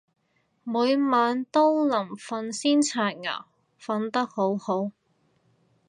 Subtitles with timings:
[0.63, 3.45] 每晚都臨瞓先刷牙，
[3.79, 4.89] 瞓得好好